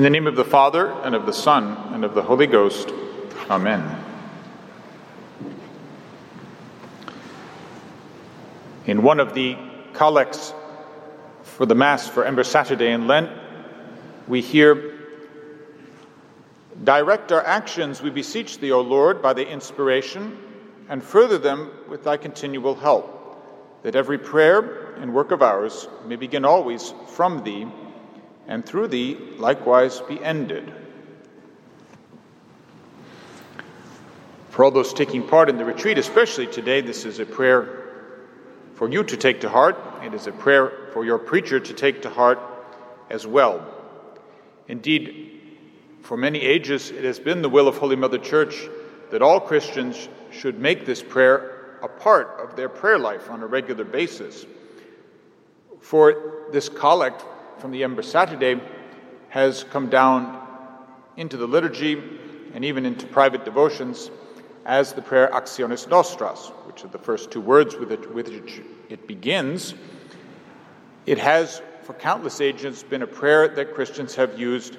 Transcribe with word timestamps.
In 0.00 0.04
the 0.04 0.08
name 0.08 0.26
of 0.26 0.34
the 0.34 0.46
Father, 0.46 0.90
and 1.02 1.14
of 1.14 1.26
the 1.26 1.32
Son, 1.34 1.76
and 1.92 2.06
of 2.06 2.14
the 2.14 2.22
Holy 2.22 2.46
Ghost. 2.46 2.88
Amen. 3.50 4.02
In 8.86 9.02
one 9.02 9.20
of 9.20 9.34
the 9.34 9.58
collects 9.92 10.54
for 11.42 11.66
the 11.66 11.74
Mass 11.74 12.08
for 12.08 12.24
Ember 12.24 12.44
Saturday 12.44 12.92
in 12.92 13.08
Lent, 13.08 13.28
we 14.26 14.40
hear 14.40 14.94
Direct 16.82 17.30
our 17.30 17.44
actions, 17.44 18.00
we 18.00 18.08
beseech 18.08 18.56
thee, 18.56 18.72
O 18.72 18.80
Lord, 18.80 19.20
by 19.20 19.34
the 19.34 19.46
inspiration, 19.46 20.38
and 20.88 21.04
further 21.04 21.36
them 21.36 21.72
with 21.90 22.04
thy 22.04 22.16
continual 22.16 22.74
help, 22.74 23.82
that 23.82 23.94
every 23.94 24.16
prayer 24.16 24.94
and 24.94 25.12
work 25.12 25.30
of 25.30 25.42
ours 25.42 25.88
may 26.06 26.16
begin 26.16 26.46
always 26.46 26.94
from 27.06 27.44
thee 27.44 27.66
and 28.50 28.66
through 28.66 28.88
thee 28.88 29.16
likewise 29.38 30.00
be 30.00 30.22
ended. 30.22 30.70
For 34.50 34.64
all 34.64 34.72
those 34.72 34.92
taking 34.92 35.26
part 35.26 35.48
in 35.48 35.56
the 35.56 35.64
retreat, 35.64 35.96
especially 35.96 36.48
today, 36.48 36.80
this 36.80 37.04
is 37.04 37.20
a 37.20 37.24
prayer 37.24 37.78
for 38.74 38.90
you 38.90 39.04
to 39.04 39.16
take 39.16 39.40
to 39.42 39.48
heart. 39.48 39.78
It 40.02 40.12
is 40.12 40.26
a 40.26 40.32
prayer 40.32 40.90
for 40.92 41.04
your 41.04 41.16
preacher 41.16 41.60
to 41.60 41.72
take 41.72 42.02
to 42.02 42.10
heart 42.10 42.40
as 43.08 43.24
well. 43.24 43.64
Indeed, 44.66 45.40
for 46.02 46.16
many 46.16 46.40
ages, 46.40 46.90
it 46.90 47.04
has 47.04 47.20
been 47.20 47.42
the 47.42 47.48
will 47.48 47.68
of 47.68 47.76
Holy 47.76 47.96
Mother 47.96 48.18
Church 48.18 48.68
that 49.12 49.22
all 49.22 49.38
Christians 49.38 50.08
should 50.32 50.58
make 50.58 50.84
this 50.84 51.02
prayer 51.02 51.78
a 51.82 51.88
part 51.88 52.40
of 52.40 52.56
their 52.56 52.68
prayer 52.68 52.98
life 52.98 53.30
on 53.30 53.42
a 53.42 53.46
regular 53.46 53.84
basis. 53.84 54.44
For 55.80 56.48
this 56.50 56.68
collect 56.68 57.24
from 57.60 57.70
the 57.72 57.84
Ember 57.84 58.02
Saturday 58.02 58.60
has 59.28 59.64
come 59.64 59.90
down 59.90 60.40
into 61.16 61.36
the 61.36 61.46
liturgy 61.46 62.02
and 62.54 62.64
even 62.64 62.86
into 62.86 63.06
private 63.06 63.44
devotions 63.44 64.10
as 64.64 64.92
the 64.94 65.02
prayer 65.02 65.30
Actiones 65.32 65.88
Nostras, 65.88 66.48
which 66.64 66.84
are 66.84 66.88
the 66.88 66.98
first 66.98 67.30
two 67.30 67.40
words 67.40 67.76
with, 67.76 67.92
it, 67.92 68.12
with 68.14 68.28
which 68.28 68.62
it 68.88 69.06
begins. 69.06 69.74
It 71.06 71.18
has, 71.18 71.60
for 71.82 71.92
countless 71.94 72.40
ages, 72.40 72.82
been 72.82 73.02
a 73.02 73.06
prayer 73.06 73.48
that 73.48 73.74
Christians 73.74 74.14
have 74.14 74.38
used 74.38 74.78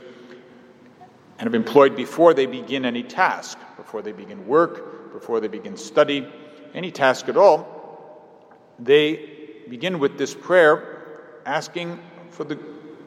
and 1.37 1.47
have 1.47 1.55
employed 1.55 1.95
before 1.95 2.33
they 2.33 2.45
begin 2.45 2.85
any 2.85 3.03
task, 3.03 3.57
before 3.77 4.01
they 4.01 4.11
begin 4.11 4.47
work, 4.47 5.13
before 5.13 5.39
they 5.39 5.47
begin 5.47 5.77
study, 5.77 6.27
any 6.73 6.91
task 6.91 7.29
at 7.29 7.37
all. 7.37 8.47
They 8.79 9.63
begin 9.69 9.99
with 9.99 10.17
this 10.17 10.33
prayer 10.33 11.03
asking 11.45 11.99
for 12.31 12.43
the 12.43 12.55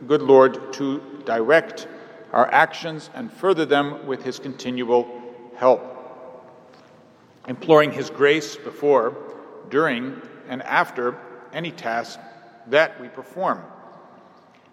good 0.06 0.22
Lord 0.22 0.72
to 0.74 1.02
direct 1.24 1.88
our 2.32 2.50
actions 2.52 3.10
and 3.14 3.32
further 3.32 3.64
them 3.64 4.06
with 4.06 4.22
his 4.22 4.38
continual 4.38 5.08
help. 5.56 5.90
Imploring 7.46 7.92
his 7.92 8.10
grace 8.10 8.56
before, 8.56 9.16
during, 9.70 10.20
and 10.48 10.62
after 10.62 11.16
any 11.52 11.70
task 11.70 12.18
that 12.68 13.00
we 13.00 13.08
perform. 13.08 13.62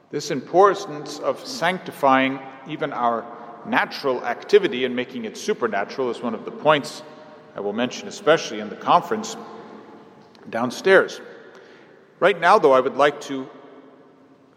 This 0.09 0.31
importance 0.31 1.19
of 1.19 1.45
sanctifying 1.45 2.39
even 2.67 2.91
our 2.91 3.25
natural 3.65 4.25
activity 4.25 4.85
and 4.85 4.95
making 4.95 5.25
it 5.25 5.37
supernatural 5.37 6.09
is 6.09 6.21
one 6.21 6.33
of 6.33 6.45
the 6.45 6.51
points 6.51 7.03
I 7.55 7.59
will 7.59 7.73
mention, 7.73 8.07
especially 8.07 8.59
in 8.59 8.69
the 8.69 8.75
conference 8.75 9.35
downstairs. 10.49 11.21
Right 12.19 12.39
now, 12.39 12.59
though, 12.59 12.71
I 12.71 12.79
would 12.79 12.95
like 12.95 13.21
to 13.21 13.49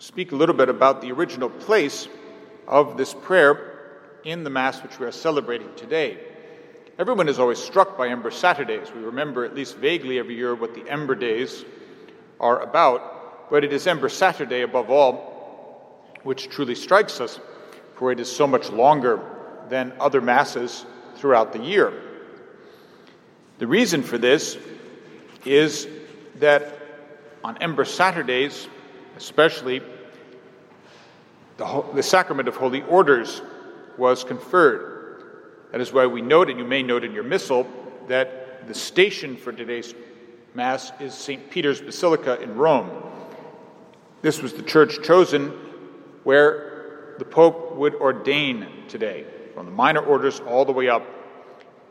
speak 0.05 0.33
a 0.33 0.37
little 0.37 0.55
bit 0.55 0.69
about 0.69 1.01
the 1.01 1.11
original 1.11 1.49
place 1.49 2.09
of 2.69 2.99
this 2.99 3.15
prayer 3.15 3.81
in 4.23 4.45
the 4.45 4.51
Mass 4.51 4.83
which 4.83 4.99
we 4.99 5.07
are 5.07 5.11
celebrating 5.11 5.75
today. 5.77 6.19
Everyone 6.99 7.27
is 7.27 7.39
always 7.39 7.59
struck 7.59 7.97
by 7.97 8.09
Ember 8.09 8.31
Saturdays. 8.31 8.93
We 8.95 9.01
remember, 9.01 9.47
at 9.47 9.55
least 9.55 9.79
vaguely 9.79 10.19
every 10.19 10.35
year, 10.35 10.55
what 10.55 10.75
the 10.75 10.87
Ember 10.91 11.15
Days 11.15 11.65
are 12.39 12.61
about, 12.61 13.49
but 13.49 13.65
it 13.65 13.73
is 13.73 13.87
Ember 13.87 14.11
Saturday 14.11 14.61
above 14.61 14.91
all 14.91 16.13
which 16.23 16.51
truly 16.51 16.75
strikes 16.75 17.19
us, 17.19 17.41
for 17.95 18.13
it 18.13 18.21
is 18.21 18.31
so 18.31 18.47
much 18.47 18.69
longer 18.69 19.21
than 19.71 19.95
other 19.99 20.21
Masses 20.21 20.85
throughout 21.17 21.55
the 21.55 21.61
year. 21.61 21.95
The 23.57 23.67
reason 23.67 24.03
for 24.03 24.19
this 24.19 24.59
is 25.47 25.89
that 26.41 26.79
on 27.43 27.57
Ember 27.63 27.87
Saturdays, 27.87 28.69
especially, 29.17 29.81
the, 31.57 31.85
the 31.95 32.03
sacrament 32.03 32.49
of 32.49 32.57
holy 32.57 32.83
orders 32.83 33.43
was 33.97 34.25
conferred. 34.25 35.25
That 35.73 35.81
is 35.81 35.93
why 35.93 36.07
we 36.07 36.23
note, 36.23 36.51
and 36.51 36.59
you 36.59 36.65
may 36.65 36.83
note 36.83 37.05
in 37.05 37.13
your 37.13 37.25
missal, 37.25 37.67
that 38.09 38.67
the 38.67 38.75
station 38.75 39.37
for 39.37 39.53
today's 39.53 39.95
Mass 40.55 40.93
is 41.01 41.15
St. 41.15 41.51
Peter's 41.51 41.81
Basilica 41.81 42.41
in 42.41 42.55
Rome. 42.57 42.91
This 44.23 44.41
was 44.41 44.53
the 44.53 44.63
church 44.63 45.03
chosen 45.03 45.49
where 46.23 47.17
the 47.19 47.25
Pope 47.25 47.75
would 47.75 47.95
ordain 47.97 48.67
today, 48.89 49.27
from 49.53 49.67
the 49.67 49.73
minor 49.73 50.01
orders 50.01 50.41
all 50.41 50.65
the 50.65 50.73
way 50.73 50.89
up 50.89 51.05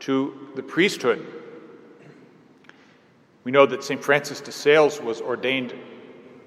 to 0.00 0.50
the 0.54 0.62
priesthood. 0.62 1.26
We 3.44 3.52
know 3.52 3.66
that 3.66 3.84
St. 3.84 4.02
Francis 4.02 4.40
de 4.40 4.50
Sales 4.50 5.00
was 5.00 5.20
ordained 5.20 5.74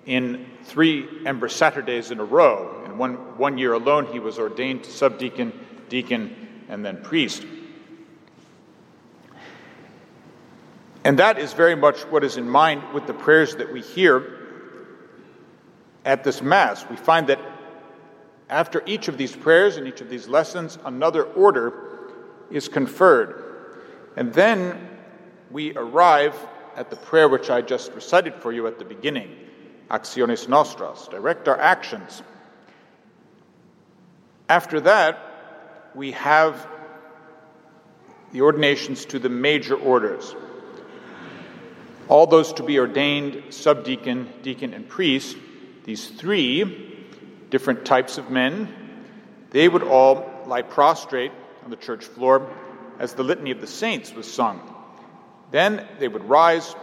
in 0.08 0.48
three 0.64 1.08
Ember 1.26 1.50
Saturdays 1.50 2.10
in 2.12 2.20
a 2.20 2.26
row. 2.26 2.77
One, 2.98 3.38
one 3.38 3.58
year 3.58 3.74
alone, 3.74 4.08
he 4.08 4.20
was 4.20 4.40
ordained 4.40 4.86
subdeacon, 4.86 5.54
deacon, 5.90 6.66
and 6.70 6.86
then 6.86 7.02
priest. 7.02 7.46
And 11.04 11.20
that 11.20 11.38
is 11.38 11.54
very 11.54 11.76
much 11.76 12.02
what 12.08 12.24
is 12.24 12.38
in 12.38 12.50
mind 12.50 12.84
with 12.94 13.08
the 13.08 13.14
prayers 13.14 13.56
that 13.56 13.72
we 13.72 13.82
hear 13.82 14.38
at 16.04 16.24
this 16.24 16.42
Mass. 16.42 16.86
We 16.90 16.98
find 16.98 17.28
that 17.28 17.40
after 18.50 18.84
each 18.86 19.08
of 19.08 19.18
these 19.18 19.36
prayers 19.36 19.78
and 19.78 19.88
each 19.88 20.02
of 20.02 20.10
these 20.10 20.28
lessons, 20.28 20.78
another 20.86 21.24
order 21.24 21.74
is 22.52 22.68
conferred. 22.68 23.44
And 24.16 24.34
then 24.34 24.90
we 25.52 25.76
arrive 25.76 26.36
at 26.76 26.90
the 26.90 26.96
prayer 26.96 27.30
which 27.30 27.50
I 27.50 27.62
just 27.62 27.92
recited 27.94 28.36
for 28.36 28.52
you 28.52 28.68
at 28.68 28.80
the 28.80 28.86
beginning 28.86 29.36
actiones 29.90 30.48
nostras, 30.50 31.08
direct 31.08 31.48
our 31.48 31.60
actions. 31.60 32.22
After 34.50 34.80
that, 34.82 35.20
we 35.94 36.12
have 36.14 36.68
the 38.32 38.42
ordinations 38.42 39.06
to 39.06 39.20
the 39.20 39.30
major 39.30 39.76
orders. 39.76 40.36
All 42.08 42.28
those 42.28 42.54
to 42.54 42.64
be 42.64 42.80
ordained 42.80 43.54
subdeacon, 43.54 44.30
deacon, 44.44 44.74
and 44.74 44.88
priest, 44.88 45.36
these 45.84 46.08
three 46.08 47.08
different 47.50 47.86
types 47.86 48.18
of 48.18 48.30
men, 48.30 48.74
they 49.50 49.68
would 49.68 49.84
all 49.84 50.44
lie 50.46 50.62
prostrate 50.62 51.32
on 51.64 51.70
the 51.70 51.76
church 51.76 52.06
floor 52.06 52.50
as 53.00 53.14
the 53.14 53.24
Litany 53.24 53.52
of 53.52 53.60
the 53.60 53.68
Saints 53.68 54.14
was 54.14 54.32
sung. 54.32 54.62
Then 55.52 55.86
they 56.00 56.08
would 56.08 56.24
rise, 56.24 56.76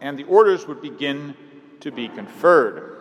and 0.00 0.18
the 0.18 0.24
orders 0.24 0.66
would 0.66 0.80
begin 0.80 1.34
to 1.80 1.90
be 1.90 2.08
conferred. 2.08 2.99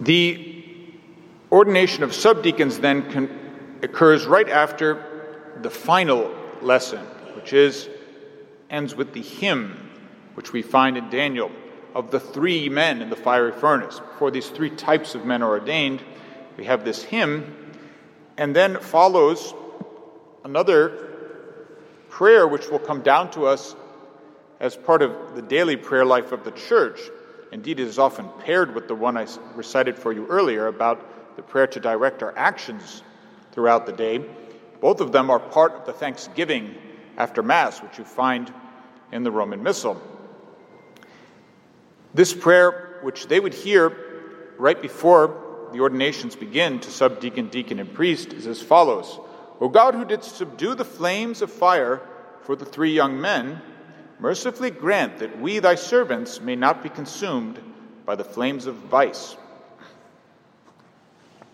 The 0.00 0.62
ordination 1.52 2.02
of 2.02 2.10
subdeacons 2.10 2.80
then 2.80 3.10
con- 3.12 3.78
occurs 3.82 4.26
right 4.26 4.48
after 4.48 5.54
the 5.62 5.70
final 5.70 6.34
lesson, 6.62 7.00
which 7.36 7.52
is 7.52 7.88
ends 8.70 8.94
with 8.94 9.12
the 9.12 9.22
hymn, 9.22 9.90
which 10.34 10.52
we 10.52 10.62
find 10.62 10.96
in 10.96 11.08
Daniel, 11.10 11.50
of 11.94 12.10
the 12.10 12.18
three 12.18 12.68
men 12.68 13.00
in 13.02 13.08
the 13.08 13.16
fiery 13.16 13.52
furnace. 13.52 14.00
Before 14.00 14.30
these 14.30 14.48
three 14.48 14.70
types 14.70 15.14
of 15.14 15.24
men 15.24 15.42
are 15.42 15.50
ordained, 15.50 16.02
we 16.56 16.64
have 16.64 16.84
this 16.84 17.02
hymn, 17.02 17.54
and 18.36 18.54
then 18.54 18.80
follows 18.80 19.54
another 20.44 21.10
prayer 22.08 22.48
which 22.48 22.68
will 22.68 22.80
come 22.80 23.02
down 23.02 23.30
to 23.32 23.46
us 23.46 23.76
as 24.60 24.76
part 24.76 25.02
of 25.02 25.36
the 25.36 25.42
daily 25.42 25.76
prayer 25.76 26.04
life 26.04 26.32
of 26.32 26.44
the 26.44 26.50
church. 26.52 27.00
Indeed, 27.54 27.78
it 27.78 27.86
is 27.86 28.00
often 28.00 28.28
paired 28.40 28.74
with 28.74 28.88
the 28.88 28.96
one 28.96 29.16
I 29.16 29.28
recited 29.54 29.96
for 29.96 30.12
you 30.12 30.26
earlier 30.26 30.66
about 30.66 31.36
the 31.36 31.42
prayer 31.42 31.68
to 31.68 31.78
direct 31.78 32.20
our 32.20 32.36
actions 32.36 33.04
throughout 33.52 33.86
the 33.86 33.92
day. 33.92 34.24
Both 34.80 35.00
of 35.00 35.12
them 35.12 35.30
are 35.30 35.38
part 35.38 35.72
of 35.74 35.86
the 35.86 35.92
thanksgiving 35.92 36.74
after 37.16 37.44
Mass, 37.44 37.80
which 37.80 37.96
you 37.96 38.04
find 38.04 38.52
in 39.12 39.22
the 39.22 39.30
Roman 39.30 39.62
Missal. 39.62 40.02
This 42.12 42.34
prayer, 42.34 42.98
which 43.02 43.28
they 43.28 43.38
would 43.38 43.54
hear 43.54 43.96
right 44.58 44.82
before 44.82 45.68
the 45.72 45.78
ordinations 45.78 46.34
begin 46.34 46.80
to 46.80 46.90
subdeacon, 46.90 47.50
deacon, 47.50 47.78
and 47.78 47.94
priest, 47.94 48.32
is 48.32 48.48
as 48.48 48.60
follows 48.60 49.20
O 49.60 49.68
God, 49.68 49.94
who 49.94 50.04
didst 50.04 50.34
subdue 50.34 50.74
the 50.74 50.84
flames 50.84 51.40
of 51.40 51.52
fire 51.52 52.02
for 52.42 52.56
the 52.56 52.64
three 52.64 52.92
young 52.92 53.20
men, 53.20 53.62
mercifully 54.24 54.70
grant 54.70 55.18
that 55.18 55.38
we, 55.38 55.58
thy 55.58 55.74
servants, 55.74 56.40
may 56.40 56.56
not 56.56 56.82
be 56.82 56.88
consumed 56.88 57.60
by 58.06 58.14
the 58.14 58.24
flames 58.24 58.64
of 58.64 58.74
vice. 58.74 59.36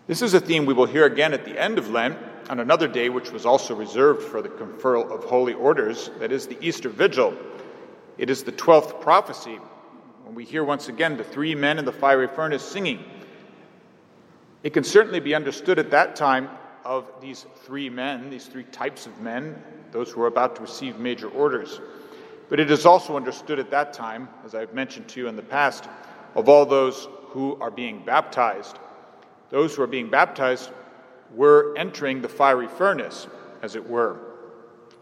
This 0.07 0.21
is 0.21 0.33
a 0.33 0.39
theme 0.39 0.65
we 0.65 0.73
will 0.73 0.85
hear 0.85 1.03
again 1.03 1.33
at 1.33 1.43
the 1.43 1.61
end 1.61 1.77
of 1.77 1.89
Lent 1.89 2.17
on 2.49 2.61
another 2.61 2.87
day 2.87 3.09
which 3.09 3.29
was 3.29 3.45
also 3.45 3.75
reserved 3.75 4.23
for 4.23 4.41
the 4.41 4.47
conferral 4.47 5.11
of 5.11 5.25
holy 5.25 5.53
orders, 5.53 6.11
that 6.19 6.31
is 6.31 6.47
the 6.47 6.57
Easter 6.65 6.87
Vigil. 6.87 7.37
It 8.17 8.29
is 8.29 8.41
the 8.41 8.53
12th 8.53 9.01
prophecy 9.01 9.59
when 10.23 10.33
we 10.33 10.45
hear 10.45 10.63
once 10.63 10.87
again 10.87 11.17
the 11.17 11.25
three 11.25 11.53
men 11.53 11.77
in 11.77 11.83
the 11.83 11.91
fiery 11.91 12.29
furnace 12.29 12.63
singing. 12.63 13.03
It 14.63 14.69
can 14.69 14.85
certainly 14.85 15.19
be 15.19 15.35
understood 15.35 15.77
at 15.77 15.91
that 15.91 16.15
time 16.15 16.49
of 16.85 17.11
these 17.19 17.45
three 17.65 17.89
men, 17.89 18.29
these 18.29 18.45
three 18.45 18.63
types 18.63 19.07
of 19.07 19.19
men, 19.19 19.61
those 19.91 20.09
who 20.09 20.21
are 20.21 20.27
about 20.27 20.55
to 20.55 20.61
receive 20.61 20.99
major 20.99 21.27
orders. 21.27 21.81
But 22.51 22.59
it 22.59 22.69
is 22.69 22.85
also 22.85 23.15
understood 23.15 23.59
at 23.59 23.71
that 23.71 23.93
time, 23.93 24.27
as 24.43 24.55
I've 24.55 24.73
mentioned 24.73 25.07
to 25.07 25.21
you 25.21 25.29
in 25.29 25.37
the 25.37 25.41
past, 25.41 25.87
of 26.35 26.49
all 26.49 26.65
those 26.65 27.07
who 27.27 27.55
are 27.61 27.71
being 27.71 28.03
baptized. 28.03 28.77
Those 29.51 29.73
who 29.73 29.83
are 29.83 29.87
being 29.87 30.09
baptized 30.09 30.69
were 31.33 31.73
entering 31.77 32.21
the 32.21 32.27
fiery 32.27 32.67
furnace, 32.67 33.25
as 33.61 33.77
it 33.77 33.89
were. 33.89 34.19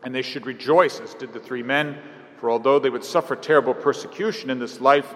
And 0.03 0.13
they 0.13 0.21
should 0.21 0.45
rejoice, 0.45 0.99
as 0.99 1.15
did 1.15 1.33
the 1.33 1.39
three 1.39 1.63
men, 1.63 1.97
for 2.37 2.51
although 2.51 2.77
they 2.77 2.91
would 2.91 3.03
suffer 3.03 3.35
terrible 3.35 3.73
persecution 3.73 4.51
in 4.51 4.59
this 4.59 4.79
life, 4.79 5.15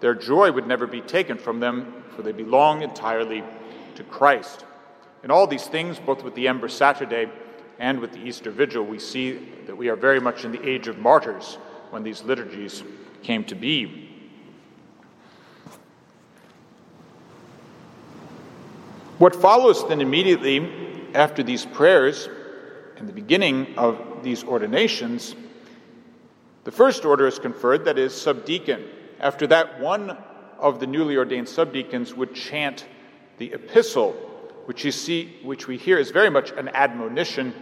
their 0.00 0.16
joy 0.16 0.50
would 0.50 0.66
never 0.66 0.88
be 0.88 1.02
taken 1.02 1.38
from 1.38 1.60
them, 1.60 2.02
for 2.16 2.22
they 2.22 2.32
belong 2.32 2.82
entirely 2.82 3.44
to 3.94 4.02
Christ. 4.02 4.64
In 5.22 5.30
all 5.30 5.46
these 5.46 5.68
things, 5.68 6.00
both 6.00 6.24
with 6.24 6.34
the 6.34 6.48
Ember 6.48 6.68
Saturday 6.68 7.30
and 7.80 7.98
with 7.98 8.12
the 8.12 8.18
Easter 8.18 8.50
Vigil, 8.50 8.84
we 8.84 8.98
see 8.98 9.32
that 9.66 9.74
we 9.74 9.88
are 9.88 9.96
very 9.96 10.20
much 10.20 10.44
in 10.44 10.52
the 10.52 10.68
age 10.68 10.86
of 10.86 10.98
martyrs 10.98 11.56
when 11.88 12.02
these 12.02 12.22
liturgies 12.22 12.84
came 13.22 13.42
to 13.44 13.54
be. 13.54 14.06
What 19.16 19.34
follows 19.34 19.88
then 19.88 20.02
immediately 20.02 21.10
after 21.14 21.42
these 21.42 21.64
prayers 21.64 22.28
and 22.98 23.08
the 23.08 23.14
beginning 23.14 23.74
of 23.78 24.22
these 24.22 24.44
ordinations, 24.44 25.34
the 26.64 26.70
first 26.70 27.06
order 27.06 27.26
is 27.26 27.38
conferred, 27.38 27.86
that 27.86 27.98
is, 27.98 28.12
subdeacon. 28.12 28.84
After 29.20 29.46
that, 29.46 29.80
one 29.80 30.18
of 30.58 30.80
the 30.80 30.86
newly 30.86 31.16
ordained 31.16 31.48
subdeacons 31.48 32.14
would 32.14 32.34
chant 32.34 32.86
the 33.38 33.54
epistle, 33.54 34.12
which 34.66 34.84
you 34.84 34.92
see, 34.92 35.38
which 35.42 35.66
we 35.66 35.78
hear 35.78 35.98
is 35.98 36.10
very 36.10 36.28
much 36.28 36.50
an 36.52 36.68
admonition 36.68 37.54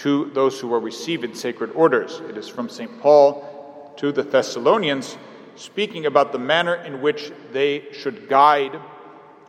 to 0.00 0.30
those 0.32 0.58
who 0.58 0.72
are 0.72 0.80
receiving 0.80 1.34
sacred 1.34 1.70
orders. 1.72 2.22
It 2.28 2.38
is 2.38 2.48
from 2.48 2.70
St. 2.70 3.00
Paul 3.00 3.92
to 3.98 4.12
the 4.12 4.22
Thessalonians, 4.22 5.18
speaking 5.56 6.06
about 6.06 6.32
the 6.32 6.38
manner 6.38 6.74
in 6.74 7.02
which 7.02 7.30
they 7.52 7.84
should 7.92 8.26
guide 8.26 8.80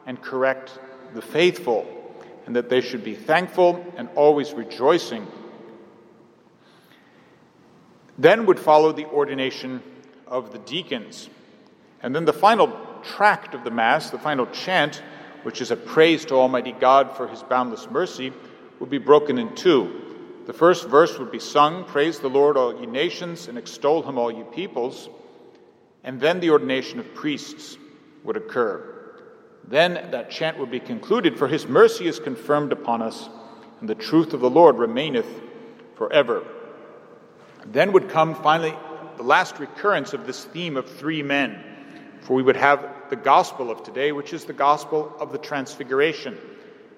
and 0.06 0.22
correct 0.22 0.78
the 1.14 1.22
faithful, 1.22 1.86
and 2.46 2.56
that 2.58 2.70
they 2.70 2.82
should 2.82 3.02
be 3.02 3.16
thankful 3.16 3.86
and 3.96 4.10
always 4.16 4.52
rejoicing. 4.52 5.26
Then 8.18 8.46
would 8.46 8.60
follow 8.60 8.92
the 8.92 9.06
ordination 9.06 9.82
of 10.28 10.52
the 10.52 10.60
deacons. 10.60 11.30
And 12.04 12.14
then 12.14 12.26
the 12.26 12.34
final 12.34 12.78
tract 13.04 13.56
of 13.56 13.64
the 13.64 13.72
Mass, 13.72 14.10
the 14.10 14.20
final 14.20 14.48
chant, 14.48 15.02
which 15.44 15.62
is 15.62 15.72
a 15.72 15.78
praise 15.78 16.26
to 16.26 16.36
Almighty 16.36 16.74
God 16.74 17.16
for 17.16 17.30
his 17.30 17.42
boundless 17.42 17.90
mercy, 17.90 18.34
would 18.82 18.90
be 18.90 18.98
broken 18.98 19.38
in 19.38 19.56
two. 19.56 20.11
The 20.46 20.54
first 20.54 20.88
verse 20.88 21.20
would 21.20 21.32
be 21.32 21.40
sung, 21.40 21.86
Praise 21.86 22.20
the 22.20 22.30
Lord, 22.30 22.58
all 22.58 22.80
ye 22.80 22.88
nations, 22.88 23.48
and 23.48 23.58
extol 23.58 24.02
him, 24.02 24.18
all 24.18 24.32
ye 24.32 24.44
peoples. 24.44 25.10
And 26.04 26.20
then 26.20 26.40
the 26.40 26.50
ordination 26.50 27.00
of 27.00 27.14
priests 27.14 27.78
would 28.24 28.38
occur. 28.38 28.88
Then 29.68 30.10
that 30.12 30.32
chant 30.32 30.58
would 30.58 30.72
be 30.72 30.80
concluded, 30.80 31.38
For 31.38 31.48
his 31.48 31.68
mercy 31.68 32.08
is 32.08 32.20
confirmed 32.20 32.72
upon 32.72 33.02
us, 33.02 33.30
and 33.80 33.88
the 33.88 33.96
truth 33.96 34.34
of 34.34 34.40
the 34.40 34.50
Lord 34.50 34.78
remaineth 34.78 35.28
forever. 35.96 36.44
Then 37.66 37.92
would 37.92 38.10
come 38.10 38.34
finally 38.34 38.74
the 39.18 39.24
last 39.24 39.60
recurrence 39.60 40.14
of 40.14 40.26
this 40.26 40.44
theme 40.46 40.78
of 40.78 40.90
three 40.90 41.22
men, 41.22 41.64
for 42.22 42.34
we 42.34 42.44
would 42.44 42.56
have 42.56 42.88
the 43.12 43.16
gospel 43.16 43.70
of 43.70 43.84
today, 43.84 44.12
which 44.12 44.34
is 44.34 44.46
the 44.46 44.54
gospel 44.54 45.14
of 45.20 45.32
the 45.32 45.38
Transfiguration. 45.38 46.38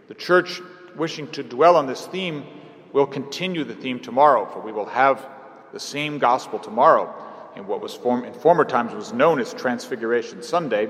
The 0.08 0.14
church, 0.14 0.62
wishing 0.96 1.28
to 1.32 1.44
dwell 1.44 1.76
on 1.76 1.88
this 1.88 2.06
theme, 2.08 2.46
will 2.94 3.08
continue 3.08 3.64
the 3.64 3.76
theme 3.76 4.00
tomorrow, 4.00 4.46
for 4.46 4.60
we 4.60 4.72
will 4.72 4.86
have 4.86 5.28
the 5.74 5.80
same 5.80 6.20
gospel 6.20 6.60
tomorrow 6.60 7.14
in 7.56 7.68
what 7.68 7.82
was 7.82 7.94
form, 7.94 8.24
in 8.24 8.34
former 8.34 8.64
times 8.64 8.94
was 8.94 9.12
known 9.12 9.40
as 9.40 9.54
Transfiguration 9.54 10.42
Sunday, 10.44 10.90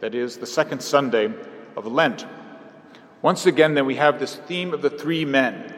that 0.00 0.14
is, 0.14 0.36
the 0.36 0.46
second 0.46 0.82
Sunday 0.82 1.32
of 1.76 1.86
Lent. 1.86 2.26
Once 3.22 3.46
again, 3.46 3.74
then, 3.74 3.86
we 3.86 3.96
have 3.96 4.20
this 4.20 4.36
theme 4.36 4.72
of 4.72 4.82
the 4.82 4.90
three 4.90 5.24
men. 5.24 5.74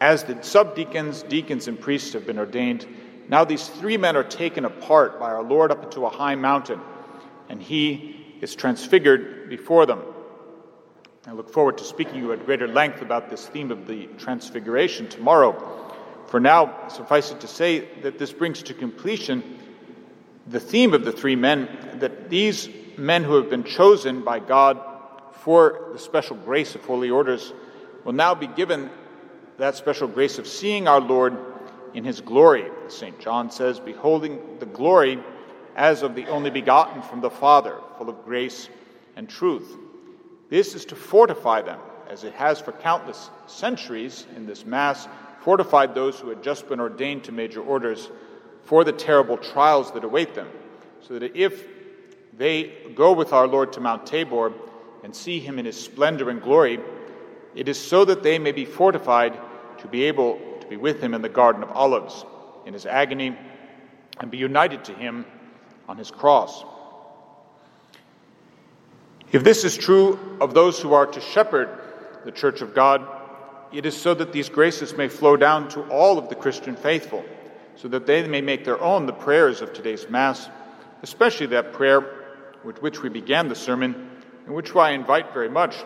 As 0.00 0.24
the 0.24 0.34
subdeacons, 0.42 1.22
deacons, 1.28 1.68
and 1.68 1.80
priests 1.80 2.14
have 2.14 2.26
been 2.26 2.38
ordained, 2.38 2.86
now 3.28 3.44
these 3.44 3.68
three 3.68 3.96
men 3.96 4.16
are 4.16 4.24
taken 4.24 4.64
apart 4.64 5.20
by 5.20 5.30
our 5.30 5.42
Lord 5.42 5.70
up 5.70 5.84
into 5.84 6.04
a 6.06 6.10
high 6.10 6.34
mountain, 6.34 6.80
and 7.48 7.62
he 7.62 8.36
is 8.40 8.54
transfigured 8.54 9.48
before 9.48 9.86
them. 9.86 10.02
I 11.26 11.32
look 11.32 11.50
forward 11.50 11.78
to 11.78 11.84
speaking 11.84 12.14
to 12.14 12.20
you 12.20 12.32
at 12.32 12.44
greater 12.44 12.68
length 12.68 13.00
about 13.00 13.30
this 13.30 13.46
theme 13.46 13.70
of 13.70 13.86
the 13.86 14.08
transfiguration 14.18 15.08
tomorrow. 15.08 15.54
For 16.26 16.38
now, 16.38 16.88
suffice 16.88 17.30
it 17.30 17.40
to 17.40 17.48
say 17.48 17.88
that 18.02 18.18
this 18.18 18.30
brings 18.30 18.62
to 18.64 18.74
completion 18.74 19.42
the 20.46 20.60
theme 20.60 20.92
of 20.92 21.06
the 21.06 21.12
three 21.12 21.36
men 21.36 21.96
that 22.00 22.28
these 22.28 22.68
men 22.98 23.24
who 23.24 23.36
have 23.36 23.48
been 23.48 23.64
chosen 23.64 24.22
by 24.22 24.38
God 24.38 24.78
for 25.40 25.88
the 25.94 25.98
special 25.98 26.36
grace 26.36 26.74
of 26.74 26.84
holy 26.84 27.08
orders 27.08 27.54
will 28.04 28.12
now 28.12 28.34
be 28.34 28.46
given 28.46 28.90
that 29.56 29.76
special 29.76 30.08
grace 30.08 30.38
of 30.38 30.46
seeing 30.46 30.86
our 30.86 31.00
Lord 31.00 31.38
in 31.94 32.04
his 32.04 32.20
glory. 32.20 32.66
St. 32.88 33.18
John 33.18 33.50
says, 33.50 33.80
beholding 33.80 34.58
the 34.58 34.66
glory 34.66 35.18
as 35.74 36.02
of 36.02 36.14
the 36.14 36.26
only 36.26 36.50
begotten 36.50 37.00
from 37.00 37.22
the 37.22 37.30
Father, 37.30 37.78
full 37.96 38.10
of 38.10 38.26
grace 38.26 38.68
and 39.16 39.26
truth. 39.26 39.74
This 40.50 40.74
is 40.74 40.84
to 40.86 40.96
fortify 40.96 41.62
them, 41.62 41.80
as 42.08 42.24
it 42.24 42.34
has 42.34 42.60
for 42.60 42.72
countless 42.72 43.30
centuries 43.46 44.26
in 44.36 44.46
this 44.46 44.64
Mass, 44.64 45.08
fortified 45.40 45.94
those 45.94 46.18
who 46.18 46.28
had 46.28 46.42
just 46.42 46.68
been 46.68 46.80
ordained 46.80 47.24
to 47.24 47.32
major 47.32 47.62
orders 47.62 48.10
for 48.64 48.84
the 48.84 48.92
terrible 48.92 49.36
trials 49.36 49.92
that 49.92 50.04
await 50.04 50.34
them, 50.34 50.48
so 51.00 51.18
that 51.18 51.36
if 51.36 51.66
they 52.36 52.72
go 52.94 53.12
with 53.12 53.32
our 53.32 53.46
Lord 53.46 53.72
to 53.74 53.80
Mount 53.80 54.06
Tabor 54.06 54.52
and 55.02 55.14
see 55.14 55.38
him 55.38 55.58
in 55.58 55.66
his 55.66 55.78
splendor 55.78 56.30
and 56.30 56.40
glory, 56.40 56.80
it 57.54 57.68
is 57.68 57.78
so 57.80 58.04
that 58.04 58.22
they 58.22 58.38
may 58.38 58.52
be 58.52 58.64
fortified 58.64 59.38
to 59.78 59.88
be 59.88 60.04
able 60.04 60.40
to 60.60 60.66
be 60.66 60.76
with 60.76 61.00
him 61.00 61.14
in 61.14 61.22
the 61.22 61.28
Garden 61.28 61.62
of 61.62 61.70
Olives, 61.70 62.24
in 62.64 62.72
his 62.72 62.86
agony, 62.86 63.36
and 64.18 64.30
be 64.30 64.38
united 64.38 64.84
to 64.84 64.94
him 64.94 65.26
on 65.88 65.98
his 65.98 66.10
cross. 66.10 66.64
If 69.32 69.42
this 69.42 69.64
is 69.64 69.76
true 69.76 70.38
of 70.40 70.54
those 70.54 70.80
who 70.80 70.92
are 70.94 71.06
to 71.06 71.20
shepherd 71.20 71.68
the 72.24 72.32
Church 72.32 72.60
of 72.62 72.74
God, 72.74 73.06
it 73.72 73.84
is 73.86 73.96
so 73.96 74.14
that 74.14 74.32
these 74.32 74.48
graces 74.48 74.96
may 74.96 75.08
flow 75.08 75.36
down 75.36 75.68
to 75.70 75.82
all 75.90 76.18
of 76.18 76.28
the 76.28 76.34
Christian 76.34 76.76
faithful 76.76 77.24
so 77.76 77.88
that 77.88 78.06
they 78.06 78.26
may 78.26 78.40
make 78.40 78.64
their 78.64 78.80
own 78.80 79.06
the 79.06 79.12
prayers 79.12 79.60
of 79.60 79.72
today's 79.72 80.08
Mass, 80.08 80.48
especially 81.02 81.46
that 81.46 81.72
prayer 81.72 82.04
with 82.62 82.80
which 82.80 83.02
we 83.02 83.08
began 83.08 83.48
the 83.48 83.54
sermon, 83.54 84.10
and 84.46 84.54
which 84.54 84.74
I 84.74 84.90
invite 84.90 85.32
very 85.32 85.48
much 85.48 85.76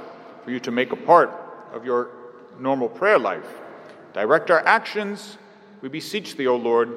for 0.45 0.50
you 0.50 0.61
to 0.61 0.71
make 0.71 0.92
a 0.92 0.97
part 0.97 1.30
of 1.73 1.85
your 1.85 2.11
normal 2.59 2.88
prayer 2.88 3.18
life. 3.18 3.47
Direct 4.12 4.50
our 4.50 4.64
actions, 4.66 5.38
we 5.80 5.88
beseech 5.88 6.37
thee, 6.37 6.47
O 6.47 6.57
Lord, 6.57 6.97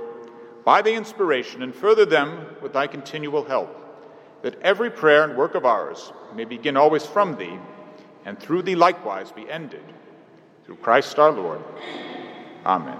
by 0.65 0.81
the 0.81 0.93
inspiration, 0.93 1.63
and 1.63 1.73
further 1.73 2.05
them 2.05 2.47
with 2.61 2.73
thy 2.73 2.87
continual 2.87 3.43
help, 3.43 3.75
that 4.41 4.59
every 4.61 4.89
prayer 4.89 5.23
and 5.23 5.37
work 5.37 5.55
of 5.55 5.65
ours 5.65 6.11
may 6.35 6.45
begin 6.45 6.77
always 6.77 7.05
from 7.05 7.35
thee, 7.37 7.57
and 8.25 8.39
through 8.39 8.61
thee 8.61 8.75
likewise 8.75 9.31
be 9.31 9.49
ended. 9.49 9.83
Through 10.65 10.77
Christ 10.77 11.19
our 11.19 11.31
Lord. 11.31 11.61
Amen. 12.65 12.99